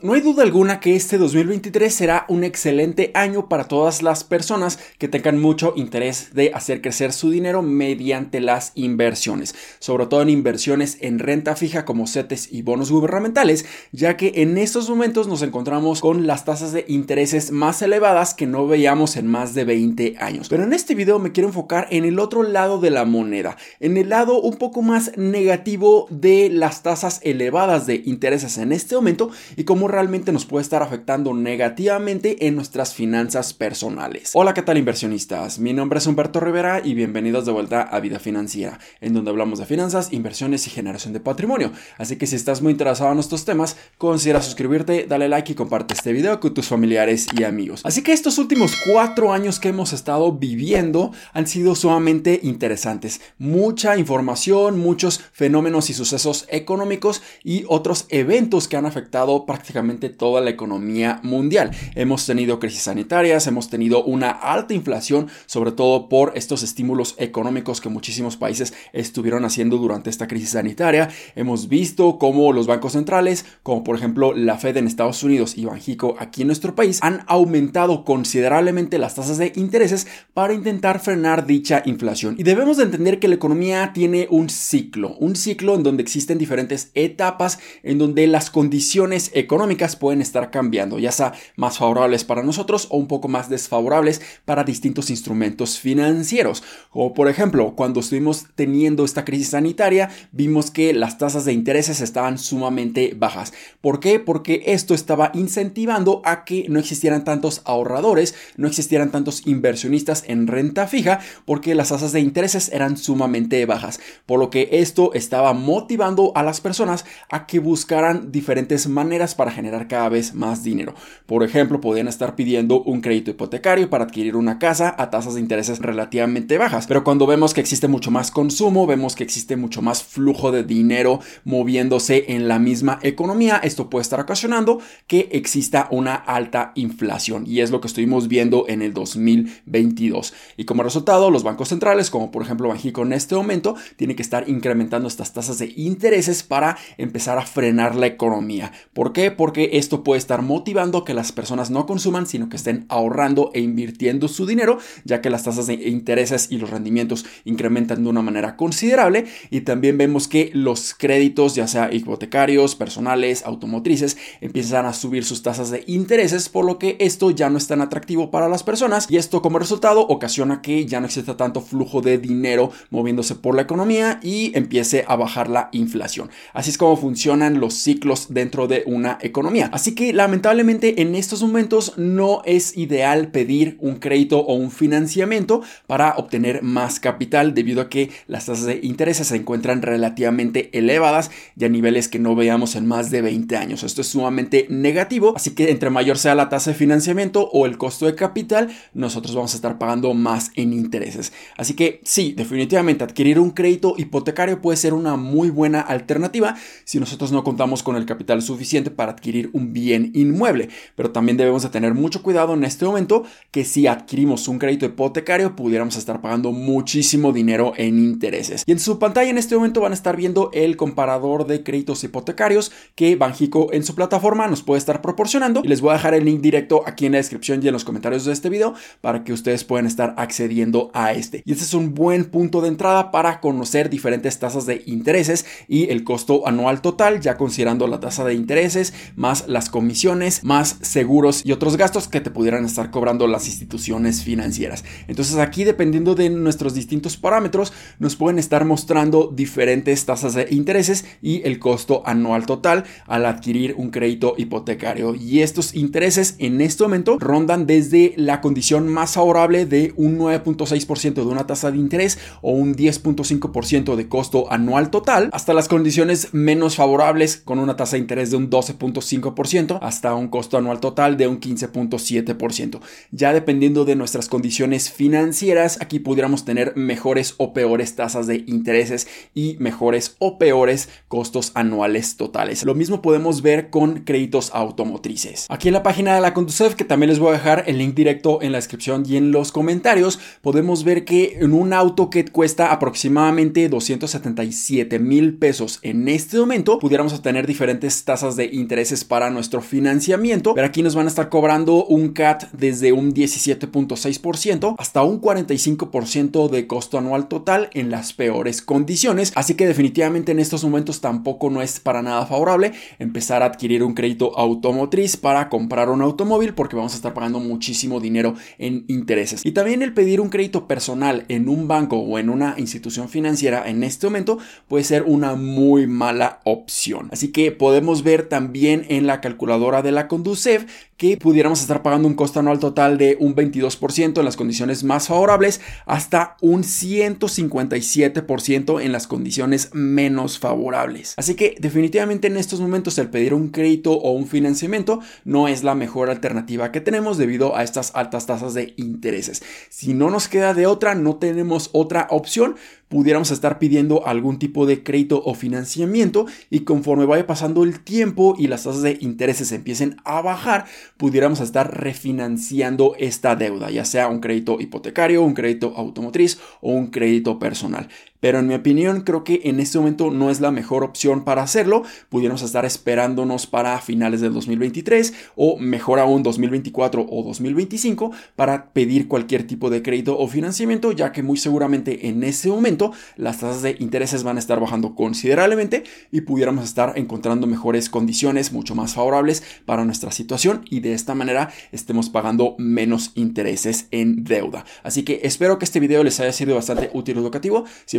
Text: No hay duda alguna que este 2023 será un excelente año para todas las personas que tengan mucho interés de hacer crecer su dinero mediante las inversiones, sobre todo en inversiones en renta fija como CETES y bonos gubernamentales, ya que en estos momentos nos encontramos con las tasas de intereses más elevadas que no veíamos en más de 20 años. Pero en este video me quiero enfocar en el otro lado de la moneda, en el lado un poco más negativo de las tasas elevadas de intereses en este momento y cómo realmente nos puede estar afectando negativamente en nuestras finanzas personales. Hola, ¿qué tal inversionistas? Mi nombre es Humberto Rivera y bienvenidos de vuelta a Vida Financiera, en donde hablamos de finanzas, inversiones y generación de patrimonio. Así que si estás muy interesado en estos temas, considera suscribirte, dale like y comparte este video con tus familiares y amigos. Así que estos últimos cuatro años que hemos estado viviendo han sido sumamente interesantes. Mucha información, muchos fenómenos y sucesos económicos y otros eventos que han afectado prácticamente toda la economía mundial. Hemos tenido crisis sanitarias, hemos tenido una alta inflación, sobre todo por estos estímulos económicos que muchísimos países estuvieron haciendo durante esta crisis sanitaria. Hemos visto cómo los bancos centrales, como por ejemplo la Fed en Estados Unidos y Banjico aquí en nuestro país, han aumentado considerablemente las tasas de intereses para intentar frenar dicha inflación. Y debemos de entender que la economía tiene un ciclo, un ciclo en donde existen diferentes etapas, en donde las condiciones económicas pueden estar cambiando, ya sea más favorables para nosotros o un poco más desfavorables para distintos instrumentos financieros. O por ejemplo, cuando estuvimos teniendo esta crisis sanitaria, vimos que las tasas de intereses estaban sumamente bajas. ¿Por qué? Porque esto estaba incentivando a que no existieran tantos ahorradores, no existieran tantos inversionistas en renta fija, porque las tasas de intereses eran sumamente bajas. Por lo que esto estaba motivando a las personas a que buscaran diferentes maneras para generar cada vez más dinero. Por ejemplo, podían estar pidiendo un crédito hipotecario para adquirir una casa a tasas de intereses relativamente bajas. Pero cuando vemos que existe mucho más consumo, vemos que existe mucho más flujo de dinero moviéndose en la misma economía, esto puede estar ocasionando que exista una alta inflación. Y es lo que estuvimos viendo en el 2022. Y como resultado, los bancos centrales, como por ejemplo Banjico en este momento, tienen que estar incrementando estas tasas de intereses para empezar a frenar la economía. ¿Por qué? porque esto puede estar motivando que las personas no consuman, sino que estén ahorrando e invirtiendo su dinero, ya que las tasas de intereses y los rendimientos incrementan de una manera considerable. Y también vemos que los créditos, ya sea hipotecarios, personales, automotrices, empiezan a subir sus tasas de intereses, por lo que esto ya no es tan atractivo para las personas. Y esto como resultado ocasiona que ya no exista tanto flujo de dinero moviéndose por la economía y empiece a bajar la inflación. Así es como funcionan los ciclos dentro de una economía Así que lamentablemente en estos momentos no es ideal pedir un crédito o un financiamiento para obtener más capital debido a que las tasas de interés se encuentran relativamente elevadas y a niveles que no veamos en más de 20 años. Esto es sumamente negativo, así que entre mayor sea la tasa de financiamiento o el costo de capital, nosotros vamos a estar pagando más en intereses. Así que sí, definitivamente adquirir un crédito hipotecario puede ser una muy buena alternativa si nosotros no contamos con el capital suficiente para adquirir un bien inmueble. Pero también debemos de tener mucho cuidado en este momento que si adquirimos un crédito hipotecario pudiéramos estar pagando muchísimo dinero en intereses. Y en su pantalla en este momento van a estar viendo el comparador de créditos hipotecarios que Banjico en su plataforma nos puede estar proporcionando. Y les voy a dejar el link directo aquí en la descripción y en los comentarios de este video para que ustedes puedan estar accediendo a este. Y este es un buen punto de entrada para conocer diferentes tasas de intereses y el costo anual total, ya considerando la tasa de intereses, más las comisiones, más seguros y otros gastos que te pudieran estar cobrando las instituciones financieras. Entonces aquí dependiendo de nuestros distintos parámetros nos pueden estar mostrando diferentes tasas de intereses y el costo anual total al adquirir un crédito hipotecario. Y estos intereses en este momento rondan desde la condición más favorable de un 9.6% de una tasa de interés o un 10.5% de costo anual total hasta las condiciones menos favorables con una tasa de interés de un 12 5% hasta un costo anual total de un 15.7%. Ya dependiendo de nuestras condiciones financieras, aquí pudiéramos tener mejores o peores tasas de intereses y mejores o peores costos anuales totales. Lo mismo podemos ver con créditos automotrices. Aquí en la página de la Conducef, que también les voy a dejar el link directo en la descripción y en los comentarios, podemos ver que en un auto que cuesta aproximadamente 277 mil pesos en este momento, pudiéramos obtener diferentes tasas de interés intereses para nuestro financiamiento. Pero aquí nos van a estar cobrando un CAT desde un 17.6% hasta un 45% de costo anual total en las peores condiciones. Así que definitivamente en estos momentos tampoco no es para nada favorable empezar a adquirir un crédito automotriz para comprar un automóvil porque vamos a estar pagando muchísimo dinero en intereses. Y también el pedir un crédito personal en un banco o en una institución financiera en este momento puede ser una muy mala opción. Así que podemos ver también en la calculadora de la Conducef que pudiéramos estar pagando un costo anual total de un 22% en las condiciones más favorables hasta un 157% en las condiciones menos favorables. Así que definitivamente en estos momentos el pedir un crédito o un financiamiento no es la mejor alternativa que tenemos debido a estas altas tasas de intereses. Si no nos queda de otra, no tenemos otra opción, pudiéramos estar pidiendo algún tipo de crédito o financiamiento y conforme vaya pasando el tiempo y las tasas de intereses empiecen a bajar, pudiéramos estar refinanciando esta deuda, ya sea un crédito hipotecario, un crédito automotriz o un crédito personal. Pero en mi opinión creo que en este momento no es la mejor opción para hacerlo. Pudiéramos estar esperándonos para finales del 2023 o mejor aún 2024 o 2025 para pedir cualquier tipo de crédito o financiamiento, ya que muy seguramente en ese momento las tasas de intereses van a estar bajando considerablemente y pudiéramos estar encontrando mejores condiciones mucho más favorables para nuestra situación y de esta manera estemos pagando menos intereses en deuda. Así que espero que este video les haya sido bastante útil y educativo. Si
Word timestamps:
No 0.00 0.12
hay 0.12 0.20
duda 0.20 0.44
alguna 0.44 0.78
que 0.78 0.94
este 0.94 1.18
2023 1.18 1.92
será 1.92 2.24
un 2.28 2.44
excelente 2.44 3.10
año 3.14 3.48
para 3.48 3.64
todas 3.64 4.00
las 4.00 4.22
personas 4.22 4.78
que 4.96 5.08
tengan 5.08 5.40
mucho 5.40 5.72
interés 5.74 6.34
de 6.34 6.52
hacer 6.54 6.80
crecer 6.80 7.12
su 7.12 7.30
dinero 7.32 7.62
mediante 7.62 8.40
las 8.40 8.70
inversiones, 8.76 9.56
sobre 9.80 10.06
todo 10.06 10.22
en 10.22 10.28
inversiones 10.28 10.98
en 11.00 11.18
renta 11.18 11.56
fija 11.56 11.84
como 11.84 12.06
CETES 12.06 12.52
y 12.52 12.62
bonos 12.62 12.92
gubernamentales, 12.92 13.66
ya 13.90 14.16
que 14.16 14.34
en 14.36 14.56
estos 14.56 14.88
momentos 14.88 15.26
nos 15.26 15.42
encontramos 15.42 16.00
con 16.00 16.28
las 16.28 16.44
tasas 16.44 16.70
de 16.70 16.84
intereses 16.86 17.50
más 17.50 17.82
elevadas 17.82 18.34
que 18.34 18.46
no 18.46 18.68
veíamos 18.68 19.16
en 19.16 19.26
más 19.26 19.52
de 19.54 19.64
20 19.64 20.14
años. 20.20 20.48
Pero 20.48 20.62
en 20.62 20.74
este 20.74 20.94
video 20.94 21.18
me 21.18 21.32
quiero 21.32 21.48
enfocar 21.48 21.88
en 21.90 22.04
el 22.04 22.20
otro 22.20 22.44
lado 22.44 22.78
de 22.78 22.90
la 22.90 23.04
moneda, 23.04 23.56
en 23.80 23.96
el 23.96 24.10
lado 24.10 24.40
un 24.40 24.58
poco 24.58 24.80
más 24.80 25.10
negativo 25.16 26.06
de 26.08 26.50
las 26.50 26.84
tasas 26.84 27.18
elevadas 27.24 27.88
de 27.88 28.00
intereses 28.04 28.58
en 28.58 28.70
este 28.70 28.94
momento 28.94 29.30
y 29.56 29.64
cómo 29.64 29.87
realmente 29.88 30.32
nos 30.32 30.44
puede 30.44 30.62
estar 30.62 30.82
afectando 30.82 31.34
negativamente 31.34 32.46
en 32.46 32.54
nuestras 32.54 32.94
finanzas 32.94 33.54
personales. 33.54 34.30
Hola, 34.34 34.54
¿qué 34.54 34.62
tal 34.62 34.78
inversionistas? 34.78 35.58
Mi 35.58 35.72
nombre 35.72 35.98
es 35.98 36.06
Humberto 36.06 36.40
Rivera 36.40 36.80
y 36.84 36.94
bienvenidos 36.94 37.46
de 37.46 37.52
vuelta 37.52 37.82
a 37.82 37.98
Vida 38.00 38.18
Financiera, 38.18 38.78
en 39.00 39.14
donde 39.14 39.30
hablamos 39.30 39.58
de 39.58 39.66
finanzas, 39.66 40.12
inversiones 40.12 40.66
y 40.66 40.70
generación 40.70 41.12
de 41.12 41.20
patrimonio. 41.20 41.72
Así 41.96 42.16
que 42.16 42.26
si 42.26 42.36
estás 42.36 42.62
muy 42.62 42.72
interesado 42.72 43.10
en 43.12 43.18
estos 43.18 43.44
temas, 43.44 43.76
considera 43.96 44.42
suscribirte, 44.42 45.06
dale 45.08 45.28
like 45.28 45.52
y 45.52 45.54
comparte 45.54 45.94
este 45.94 46.12
video 46.12 46.38
con 46.38 46.54
tus 46.54 46.68
familiares 46.68 47.26
y 47.36 47.44
amigos. 47.44 47.80
Así 47.84 48.02
que 48.02 48.12
estos 48.12 48.38
últimos 48.38 48.76
cuatro 48.86 49.32
años 49.32 49.58
que 49.58 49.68
hemos 49.68 49.92
estado 49.92 50.32
viviendo 50.32 51.12
han 51.32 51.46
sido 51.46 51.74
sumamente 51.74 52.40
interesantes. 52.42 53.20
Mucha 53.38 53.96
información, 53.96 54.78
muchos 54.78 55.20
fenómenos 55.32 55.88
y 55.90 55.94
sucesos 55.94 56.46
económicos 56.50 57.22
y 57.42 57.64
otros 57.68 58.06
eventos 58.10 58.68
que 58.68 58.76
han 58.76 58.86
afectado 58.86 59.46
prácticamente 59.46 59.77
toda 60.16 60.40
la 60.40 60.50
economía 60.50 61.20
mundial. 61.22 61.70
Hemos 61.94 62.26
tenido 62.26 62.58
crisis 62.58 62.82
sanitarias, 62.82 63.46
hemos 63.46 63.70
tenido 63.70 64.04
una 64.04 64.30
alta 64.30 64.74
inflación, 64.74 65.28
sobre 65.46 65.72
todo 65.72 66.08
por 66.08 66.32
estos 66.34 66.62
estímulos 66.62 67.14
económicos 67.18 67.80
que 67.80 67.88
muchísimos 67.88 68.36
países 68.36 68.74
estuvieron 68.92 69.44
haciendo 69.44 69.78
durante 69.78 70.10
esta 70.10 70.26
crisis 70.26 70.50
sanitaria. 70.50 71.08
Hemos 71.36 71.68
visto 71.68 72.18
cómo 72.18 72.52
los 72.52 72.66
bancos 72.66 72.92
centrales, 72.92 73.44
como 73.62 73.84
por 73.84 73.96
ejemplo 73.96 74.32
la 74.32 74.58
Fed 74.58 74.76
en 74.76 74.86
Estados 74.86 75.22
Unidos 75.22 75.56
y 75.56 75.64
Banjico 75.64 76.16
aquí 76.18 76.42
en 76.42 76.48
nuestro 76.48 76.74
país, 76.74 76.98
han 77.02 77.22
aumentado 77.28 78.04
considerablemente 78.04 78.98
las 78.98 79.14
tasas 79.14 79.38
de 79.38 79.52
intereses 79.54 80.06
para 80.34 80.54
intentar 80.54 81.00
frenar 81.00 81.46
dicha 81.46 81.82
inflación. 81.86 82.34
Y 82.38 82.42
debemos 82.42 82.78
de 82.78 82.84
entender 82.84 83.20
que 83.20 83.28
la 83.28 83.36
economía 83.36 83.92
tiene 83.94 84.26
un 84.30 84.48
ciclo, 84.50 85.16
un 85.18 85.36
ciclo 85.36 85.74
en 85.76 85.82
donde 85.82 86.02
existen 86.02 86.38
diferentes 86.38 86.90
etapas, 86.94 87.58
en 87.82 87.98
donde 87.98 88.26
las 88.26 88.50
condiciones 88.50 89.30
económicas 89.34 89.67
pueden 89.98 90.20
estar 90.20 90.50
cambiando, 90.50 90.98
ya 90.98 91.12
sea 91.12 91.32
más 91.56 91.78
favorables 91.78 92.24
para 92.24 92.42
nosotros 92.42 92.86
o 92.90 92.96
un 92.96 93.06
poco 93.06 93.28
más 93.28 93.48
desfavorables 93.48 94.20
para 94.44 94.64
distintos 94.64 95.10
instrumentos 95.10 95.78
financieros. 95.78 96.62
O 96.92 97.14
por 97.14 97.28
ejemplo, 97.28 97.74
cuando 97.74 98.00
estuvimos 98.00 98.46
teniendo 98.54 99.04
esta 99.04 99.24
crisis 99.24 99.50
sanitaria, 99.50 100.10
vimos 100.32 100.70
que 100.70 100.92
las 100.92 101.18
tasas 101.18 101.44
de 101.44 101.52
intereses 101.52 102.00
estaban 102.00 102.38
sumamente 102.38 103.14
bajas. 103.16 103.52
¿Por 103.80 104.00
qué? 104.00 104.20
Porque 104.20 104.62
esto 104.66 104.94
estaba 104.94 105.30
incentivando 105.34 106.22
a 106.24 106.44
que 106.44 106.66
no 106.68 106.78
existieran 106.78 107.24
tantos 107.24 107.62
ahorradores, 107.64 108.34
no 108.56 108.68
existieran 108.68 109.10
tantos 109.10 109.46
inversionistas 109.46 110.24
en 110.26 110.46
renta 110.46 110.86
fija, 110.86 111.20
porque 111.44 111.74
las 111.74 111.88
tasas 111.88 112.12
de 112.12 112.20
intereses 112.20 112.70
eran 112.72 112.96
sumamente 112.96 113.64
bajas. 113.66 114.00
Por 114.26 114.38
lo 114.38 114.50
que 114.50 114.68
esto 114.72 115.12
estaba 115.14 115.52
motivando 115.52 116.32
a 116.34 116.42
las 116.42 116.60
personas 116.60 117.04
a 117.30 117.46
que 117.46 117.58
buscaran 117.58 118.32
diferentes 118.32 118.88
maneras 118.88 119.34
para 119.34 119.50
generar 119.58 119.88
cada 119.88 120.08
vez 120.08 120.34
más 120.34 120.62
dinero. 120.62 120.94
Por 121.26 121.42
ejemplo, 121.42 121.80
podían 121.80 122.06
estar 122.06 122.36
pidiendo 122.36 122.80
un 122.82 123.00
crédito 123.00 123.32
hipotecario 123.32 123.90
para 123.90 124.04
adquirir 124.04 124.36
una 124.36 124.60
casa 124.60 124.94
a 124.96 125.10
tasas 125.10 125.34
de 125.34 125.40
intereses 125.40 125.80
relativamente 125.80 126.58
bajas. 126.58 126.86
Pero 126.86 127.02
cuando 127.02 127.26
vemos 127.26 127.54
que 127.54 127.60
existe 127.60 127.88
mucho 127.88 128.12
más 128.12 128.30
consumo, 128.30 128.86
vemos 128.86 129.16
que 129.16 129.24
existe 129.24 129.56
mucho 129.56 129.82
más 129.82 130.04
flujo 130.04 130.52
de 130.52 130.62
dinero 130.62 131.18
moviéndose 131.42 132.26
en 132.28 132.46
la 132.46 132.60
misma 132.60 133.00
economía, 133.02 133.60
esto 133.64 133.90
puede 133.90 134.02
estar 134.02 134.20
ocasionando 134.20 134.78
que 135.08 135.28
exista 135.32 135.88
una 135.90 136.14
alta 136.14 136.70
inflación. 136.76 137.42
Y 137.44 137.58
es 137.60 137.72
lo 137.72 137.80
que 137.80 137.88
estuvimos 137.88 138.28
viendo 138.28 138.64
en 138.68 138.80
el 138.80 138.94
2022. 138.94 140.34
Y 140.56 140.66
como 140.66 140.84
resultado, 140.84 141.32
los 141.32 141.42
bancos 141.42 141.70
centrales, 141.70 142.10
como 142.10 142.30
por 142.30 142.42
ejemplo 142.42 142.68
Banjico 142.68 143.02
en 143.02 143.12
este 143.12 143.34
momento, 143.34 143.74
tienen 143.96 144.14
que 144.14 144.22
estar 144.22 144.48
incrementando 144.48 145.08
estas 145.08 145.32
tasas 145.32 145.58
de 145.58 145.72
intereses 145.74 146.44
para 146.44 146.78
empezar 146.96 147.38
a 147.38 147.42
frenar 147.42 147.96
la 147.96 148.06
economía. 148.06 148.70
¿Por 148.92 149.12
qué? 149.12 149.32
porque 149.38 149.47
esto 149.56 150.02
puede 150.04 150.18
estar 150.18 150.42
motivando 150.42 151.04
que 151.04 151.14
las 151.14 151.32
personas 151.32 151.70
no 151.70 151.86
consuman, 151.86 152.26
sino 152.26 152.48
que 152.48 152.56
estén 152.56 152.86
ahorrando 152.88 153.50
e 153.54 153.60
invirtiendo 153.60 154.28
su 154.28 154.46
dinero, 154.46 154.78
ya 155.04 155.20
que 155.20 155.30
las 155.30 155.44
tasas 155.44 155.66
de 155.66 155.74
intereses 155.74 156.48
y 156.50 156.58
los 156.58 156.70
rendimientos 156.70 157.24
incrementan 157.44 158.02
de 158.02 158.10
una 158.10 158.22
manera 158.22 158.56
considerable. 158.56 159.26
Y 159.50 159.62
también 159.62 159.98
vemos 159.98 160.28
que 160.28 160.50
los 160.54 160.94
créditos, 160.94 161.54
ya 161.54 161.66
sea 161.66 161.92
hipotecarios, 161.92 162.74
personales, 162.74 163.44
automotrices, 163.44 164.16
empiezan 164.40 164.86
a 164.86 164.92
subir 164.92 165.24
sus 165.24 165.42
tasas 165.42 165.70
de 165.70 165.84
intereses, 165.86 166.48
por 166.48 166.64
lo 166.64 166.78
que 166.78 166.96
esto 167.00 167.30
ya 167.30 167.50
no 167.50 167.58
es 167.58 167.66
tan 167.66 167.80
atractivo 167.80 168.30
para 168.30 168.48
las 168.48 168.62
personas. 168.62 169.06
Y 169.10 169.16
esto 169.16 169.42
como 169.42 169.58
resultado 169.58 170.06
ocasiona 170.06 170.62
que 170.62 170.86
ya 170.86 171.00
no 171.00 171.06
exista 171.06 171.36
tanto 171.36 171.60
flujo 171.60 172.00
de 172.00 172.18
dinero 172.18 172.70
moviéndose 172.90 173.34
por 173.34 173.54
la 173.54 173.62
economía 173.62 174.20
y 174.22 174.56
empiece 174.56 175.04
a 175.08 175.16
bajar 175.16 175.48
la 175.48 175.68
inflación. 175.72 176.30
Así 176.52 176.70
es 176.70 176.78
como 176.78 176.96
funcionan 176.96 177.60
los 177.60 177.74
ciclos 177.74 178.26
dentro 178.30 178.66
de 178.66 178.82
una 178.86 179.18
economía 179.20 179.37
Así 179.72 179.94
que 179.94 180.12
lamentablemente 180.12 181.00
en 181.02 181.14
estos 181.14 181.42
momentos 181.42 181.94
no 181.96 182.42
es 182.44 182.76
ideal 182.76 183.30
pedir 183.30 183.76
un 183.80 183.96
crédito 183.96 184.38
o 184.40 184.54
un 184.54 184.70
financiamiento 184.70 185.62
para 185.86 186.14
obtener 186.16 186.62
más 186.62 187.00
capital 187.00 187.54
debido 187.54 187.80
a 187.80 187.88
que 187.88 188.10
las 188.26 188.46
tasas 188.46 188.66
de 188.66 188.80
interés 188.82 189.18
se 189.18 189.36
encuentran 189.36 189.82
relativamente 189.82 190.70
elevadas 190.76 191.30
y 191.56 191.64
a 191.64 191.68
niveles 191.68 192.08
que 192.08 192.18
no 192.18 192.34
veamos 192.34 192.76
en 192.76 192.86
más 192.86 193.10
de 193.10 193.22
20 193.22 193.56
años. 193.56 193.82
Esto 193.82 194.00
es 194.00 194.08
sumamente 194.08 194.66
negativo, 194.70 195.34
así 195.36 195.50
que 195.50 195.70
entre 195.70 195.90
mayor 195.90 196.18
sea 196.18 196.34
la 196.34 196.48
tasa 196.48 196.70
de 196.70 196.76
financiamiento 196.76 197.48
o 197.52 197.66
el 197.66 197.78
costo 197.78 198.06
de 198.06 198.14
capital, 198.14 198.70
nosotros 198.92 199.34
vamos 199.34 199.52
a 199.52 199.56
estar 199.56 199.78
pagando 199.78 200.14
más 200.14 200.50
en 200.54 200.72
intereses. 200.72 201.32
Así 201.56 201.74
que 201.74 202.00
sí, 202.04 202.32
definitivamente 202.36 203.04
adquirir 203.04 203.38
un 203.38 203.50
crédito 203.50 203.94
hipotecario 203.96 204.60
puede 204.60 204.76
ser 204.76 204.94
una 204.94 205.16
muy 205.16 205.50
buena 205.50 205.80
alternativa 205.80 206.56
si 206.84 206.98
nosotros 207.00 207.32
no 207.32 207.44
contamos 207.44 207.82
con 207.82 207.96
el 207.96 208.06
capital 208.06 208.42
suficiente 208.42 208.90
para 208.90 209.12
adquirir 209.12 209.27
un 209.52 209.72
bien 209.72 210.10
inmueble. 210.14 210.68
Pero 210.96 211.10
también 211.10 211.36
debemos 211.36 211.62
de 211.62 211.68
tener 211.68 211.94
mucho 211.94 212.22
cuidado 212.22 212.54
en 212.54 212.64
este 212.64 212.84
momento 212.84 213.24
que 213.50 213.64
si 213.64 213.86
adquirimos 213.86 214.48
un 214.48 214.58
crédito 214.58 214.86
hipotecario 214.86 215.56
pudiéramos 215.56 215.96
estar 215.96 216.20
pagando 216.20 216.52
muchísimo 216.52 217.32
dinero 217.32 217.72
en 217.76 217.98
intereses. 217.98 218.62
Y 218.66 218.72
en 218.72 218.78
su 218.78 218.98
pantalla 218.98 219.30
en 219.30 219.38
este 219.38 219.54
momento 219.54 219.80
van 219.80 219.92
a 219.92 219.94
estar 219.94 220.16
viendo 220.16 220.50
el 220.52 220.76
comparador 220.76 221.46
de 221.46 221.62
créditos 221.62 222.02
hipotecarios 222.04 222.72
que 222.94 223.16
Banjico 223.16 223.72
en 223.72 223.84
su 223.84 223.94
plataforma 223.94 224.46
nos 224.48 224.62
puede 224.62 224.78
estar 224.78 225.02
proporcionando. 225.02 225.62
Y 225.64 225.68
les 225.68 225.80
voy 225.80 225.90
a 225.90 225.94
dejar 225.94 226.14
el 226.14 226.24
link 226.24 226.40
directo 226.40 226.82
aquí 226.86 227.06
en 227.06 227.12
la 227.12 227.18
descripción 227.18 227.60
y 227.62 227.68
en 227.68 227.72
los 227.72 227.84
comentarios 227.84 228.24
de 228.24 228.32
este 228.32 228.48
video 228.48 228.74
para 229.00 229.24
que 229.24 229.32
ustedes 229.32 229.64
puedan 229.64 229.86
estar 229.86 230.14
accediendo 230.16 230.90
a 230.94 231.12
este. 231.12 231.42
Y 231.44 231.52
este 231.52 231.64
es 231.64 231.74
un 231.74 231.94
buen 231.94 232.26
punto 232.26 232.60
de 232.60 232.68
entrada 232.68 233.10
para 233.10 233.40
conocer 233.40 233.90
diferentes 233.90 234.38
tasas 234.38 234.66
de 234.66 234.82
intereses 234.86 235.46
y 235.68 235.90
el 235.90 236.04
costo 236.04 236.46
anual 236.46 236.80
total, 236.80 237.20
ya 237.20 237.36
considerando 237.36 237.86
la 237.86 238.00
tasa 238.00 238.24
de 238.24 238.34
intereses, 238.34 238.94
más 239.18 239.48
las 239.48 239.68
comisiones, 239.68 240.44
más 240.44 240.76
seguros 240.80 241.42
y 241.44 241.52
otros 241.52 241.76
gastos 241.76 242.08
que 242.08 242.20
te 242.20 242.30
pudieran 242.30 242.64
estar 242.64 242.90
cobrando 242.90 243.26
las 243.26 243.46
instituciones 243.46 244.22
financieras. 244.22 244.84
Entonces 245.08 245.36
aquí 245.36 245.64
dependiendo 245.64 246.14
de 246.14 246.30
nuestros 246.30 246.72
distintos 246.72 247.16
parámetros 247.16 247.72
nos 247.98 248.14
pueden 248.14 248.38
estar 248.38 248.64
mostrando 248.64 249.30
diferentes 249.34 250.06
tasas 250.06 250.34
de 250.34 250.46
intereses 250.50 251.04
y 251.20 251.42
el 251.42 251.58
costo 251.58 252.02
anual 252.06 252.46
total 252.46 252.84
al 253.06 253.26
adquirir 253.26 253.74
un 253.76 253.90
crédito 253.90 254.34
hipotecario. 254.38 255.16
Y 255.16 255.40
estos 255.40 255.74
intereses 255.74 256.36
en 256.38 256.60
este 256.60 256.84
momento 256.84 257.18
rondan 257.18 257.66
desde 257.66 258.14
la 258.16 258.40
condición 258.40 258.88
más 258.88 259.14
favorable 259.14 259.66
de 259.66 259.92
un 259.96 260.18
9.6% 260.18 261.14
de 261.14 261.22
una 261.22 261.46
tasa 261.46 261.72
de 261.72 261.78
interés 261.78 262.18
o 262.40 262.52
un 262.52 262.76
10.5% 262.76 263.96
de 263.96 264.08
costo 264.08 264.50
anual 264.52 264.90
total 264.90 265.30
hasta 265.32 265.54
las 265.54 265.66
condiciones 265.66 266.32
menos 266.32 266.76
favorables 266.76 267.36
con 267.44 267.58
una 267.58 267.76
tasa 267.76 267.96
de 267.96 268.00
interés 268.02 268.30
de 268.30 268.36
un 268.36 268.48
12 268.48 268.74
5% 269.00 269.78
hasta 269.82 270.14
un 270.14 270.28
costo 270.28 270.56
anual 270.58 270.80
total 270.80 271.16
de 271.16 271.28
un 271.28 271.40
15.7%. 271.40 272.80
Ya 273.10 273.32
dependiendo 273.32 273.84
de 273.84 273.96
nuestras 273.96 274.28
condiciones 274.28 274.90
financieras, 274.90 275.78
aquí 275.80 275.98
pudiéramos 275.98 276.44
tener 276.44 276.76
mejores 276.76 277.34
o 277.38 277.52
peores 277.52 277.96
tasas 277.96 278.26
de 278.26 278.44
intereses 278.46 279.08
y 279.34 279.56
mejores 279.58 280.16
o 280.18 280.38
peores 280.38 280.88
costos 281.08 281.52
anuales 281.54 282.16
totales. 282.16 282.64
Lo 282.64 282.74
mismo 282.74 283.02
podemos 283.02 283.42
ver 283.42 283.70
con 283.70 284.04
créditos 284.04 284.50
automotrices. 284.54 285.46
Aquí 285.48 285.68
en 285.68 285.74
la 285.74 285.82
página 285.82 286.14
de 286.14 286.20
la 286.20 286.34
Conducef, 286.34 286.74
que 286.74 286.84
también 286.84 287.10
les 287.10 287.18
voy 287.18 287.30
a 287.30 287.32
dejar 287.32 287.64
el 287.66 287.78
link 287.78 287.94
directo 287.94 288.40
en 288.42 288.52
la 288.52 288.58
descripción 288.58 289.04
y 289.06 289.16
en 289.16 289.32
los 289.32 289.52
comentarios, 289.52 290.18
podemos 290.42 290.84
ver 290.84 291.04
que 291.04 291.38
en 291.40 291.52
un 291.52 291.72
auto 291.72 292.10
que 292.10 292.24
cuesta 292.24 292.72
aproximadamente 292.72 293.68
277 293.68 294.98
mil 294.98 295.36
pesos 295.38 295.78
en 295.82 296.08
este 296.08 296.38
momento, 296.38 296.78
pudiéramos 296.78 297.12
obtener 297.12 297.46
diferentes 297.46 298.04
tasas 298.04 298.36
de 298.36 298.46
interés 298.46 298.87
intereses 298.88 299.04
para 299.04 299.28
nuestro 299.30 299.60
financiamiento. 299.60 300.54
Pero 300.54 300.66
aquí 300.66 300.82
nos 300.82 300.94
van 300.94 301.06
a 301.06 301.08
estar 301.08 301.28
cobrando 301.28 301.84
un 301.84 302.12
CAT 302.12 302.44
desde 302.52 302.92
un 302.92 303.12
17.6% 303.12 304.76
hasta 304.78 305.02
un 305.02 305.20
45% 305.20 306.48
de 306.48 306.66
costo 306.66 306.96
anual 306.96 307.28
total 307.28 307.68
en 307.74 307.90
las 307.90 308.12
peores 308.12 308.62
condiciones. 308.62 309.32
Así 309.34 309.54
que 309.54 309.66
definitivamente 309.66 310.32
en 310.32 310.38
estos 310.38 310.64
momentos 310.64 311.00
tampoco 311.00 311.50
no 311.50 311.60
es 311.60 311.80
para 311.80 312.02
nada 312.02 312.24
favorable 312.24 312.72
empezar 312.98 313.42
a 313.42 313.46
adquirir 313.46 313.82
un 313.82 313.94
crédito 313.94 314.38
automotriz 314.38 315.16
para 315.16 315.48
comprar 315.48 315.90
un 315.90 316.00
automóvil 316.00 316.54
porque 316.54 316.76
vamos 316.76 316.92
a 316.92 316.96
estar 316.96 317.12
pagando 317.12 317.40
muchísimo 317.40 318.00
dinero 318.00 318.34
en 318.58 318.84
intereses. 318.88 319.44
Y 319.44 319.52
también 319.52 319.82
el 319.82 319.92
pedir 319.92 320.20
un 320.20 320.30
crédito 320.30 320.66
personal 320.66 321.24
en 321.28 321.48
un 321.48 321.68
banco 321.68 321.98
o 321.98 322.18
en 322.18 322.30
una 322.30 322.54
institución 322.56 323.08
financiera 323.08 323.68
en 323.68 323.82
este 323.82 324.06
momento 324.06 324.38
puede 324.66 324.84
ser 324.84 325.02
una 325.02 325.34
muy 325.34 325.86
mala 325.86 326.40
opción. 326.44 327.08
Así 327.12 327.28
que 327.28 327.52
podemos 327.52 328.02
ver 328.02 328.28
también 328.28 328.77
en 328.88 329.06
la 329.06 329.20
calculadora 329.20 329.82
de 329.82 329.92
la 329.92 330.08
Conducef 330.08 330.64
que 330.96 331.16
pudiéramos 331.16 331.60
estar 331.60 331.82
pagando 331.82 332.08
un 332.08 332.14
costo 332.14 332.40
anual 332.40 332.58
total 332.58 332.98
de 332.98 333.16
un 333.20 333.36
22% 333.36 334.18
en 334.18 334.24
las 334.24 334.36
condiciones 334.36 334.82
más 334.84 335.08
favorables 335.08 335.60
hasta 335.86 336.36
un 336.40 336.64
157% 336.64 338.82
en 338.82 338.92
las 338.92 339.06
condiciones 339.06 339.70
menos 339.72 340.38
favorables. 340.38 341.14
Así 341.16 341.34
que 341.34 341.56
definitivamente 341.60 342.26
en 342.26 342.36
estos 342.36 342.60
momentos 342.60 342.98
el 342.98 343.10
pedir 343.10 343.32
un 343.32 343.50
crédito 343.50 343.92
o 343.92 344.12
un 344.12 344.26
financiamiento 344.26 345.00
no 345.24 345.48
es 345.48 345.62
la 345.62 345.74
mejor 345.74 346.10
alternativa 346.10 346.72
que 346.72 346.80
tenemos 346.80 347.16
debido 347.16 347.56
a 347.56 347.62
estas 347.62 347.92
altas 347.94 348.26
tasas 348.26 348.54
de 348.54 348.74
intereses. 348.76 349.42
Si 349.68 349.94
no 349.94 350.10
nos 350.10 350.28
queda 350.28 350.54
de 350.54 350.66
otra, 350.66 350.94
no 350.94 351.16
tenemos 351.16 351.70
otra 351.72 352.06
opción, 352.10 352.56
pudiéramos 352.88 353.30
estar 353.30 353.58
pidiendo 353.58 354.06
algún 354.06 354.38
tipo 354.38 354.66
de 354.66 354.82
crédito 354.82 355.22
o 355.24 355.34
financiamiento 355.34 356.26
y 356.50 356.60
conforme 356.60 357.04
vaya 357.04 357.26
pasando 357.26 357.64
el 357.64 357.80
tiempo 357.80 358.34
y 358.38 358.48
las 358.48 358.64
tasas 358.64 358.82
de 358.82 358.98
intereses 359.00 359.52
empiecen 359.52 359.96
a 360.04 360.20
bajar, 360.22 360.66
pudiéramos 360.96 361.40
estar 361.40 361.78
refinanciando 361.78 362.94
esta 362.98 363.36
deuda, 363.36 363.70
ya 363.70 363.84
sea 363.84 364.08
un 364.08 364.20
crédito 364.20 364.60
hipotecario, 364.60 365.22
un 365.22 365.34
crédito 365.34 365.74
automotriz 365.76 366.38
o 366.60 366.72
un 366.72 366.88
crédito 366.88 367.38
personal. 367.38 367.88
Pero 368.20 368.38
en 368.38 368.46
mi 368.46 368.54
opinión 368.54 369.02
creo 369.02 369.24
que 369.24 369.42
en 369.44 369.60
este 369.60 369.78
momento 369.78 370.10
no 370.10 370.30
es 370.30 370.40
la 370.40 370.50
mejor 370.50 370.84
opción 370.84 371.24
para 371.24 371.42
hacerlo. 371.42 371.82
Pudiéramos 372.08 372.42
estar 372.42 372.64
esperándonos 372.64 373.46
para 373.46 373.80
finales 373.80 374.20
del 374.20 374.32
2023 374.34 375.14
o 375.36 375.58
mejor 375.58 375.98
aún 375.98 376.22
2024 376.22 377.06
o 377.08 377.22
2025 377.22 378.12
para 378.36 378.72
pedir 378.72 379.08
cualquier 379.08 379.46
tipo 379.46 379.70
de 379.70 379.82
crédito 379.82 380.18
o 380.18 380.28
financiamiento, 380.28 380.92
ya 380.92 381.12
que 381.12 381.22
muy 381.22 381.36
seguramente 381.36 382.08
en 382.08 382.22
ese 382.24 382.48
momento 382.48 382.92
las 383.16 383.38
tasas 383.38 383.62
de 383.62 383.76
intereses 383.78 384.22
van 384.22 384.36
a 384.36 384.40
estar 384.40 384.60
bajando 384.60 384.94
considerablemente 384.94 385.84
y 386.10 386.22
pudiéramos 386.22 386.64
estar 386.64 386.92
encontrando 386.96 387.46
mejores 387.46 387.88
condiciones 387.90 388.52
mucho 388.52 388.74
más 388.74 388.94
favorables 388.94 389.42
para 389.64 389.84
nuestra 389.84 390.12
situación 390.12 390.64
y 390.70 390.80
de 390.80 390.92
esta 390.92 391.14
manera 391.14 391.50
estemos 391.72 392.10
pagando 392.10 392.54
menos 392.58 393.12
intereses 393.14 393.86
en 393.90 394.24
deuda. 394.24 394.64
Así 394.82 395.02
que 395.02 395.20
espero 395.22 395.58
que 395.58 395.64
este 395.64 395.80
video 395.80 396.02
les 396.02 396.20
haya 396.20 396.32
sido 396.32 396.54
bastante 396.54 396.90
útil 396.92 397.16
y 397.16 397.20
educativo. 397.20 397.64
Si 397.84 397.98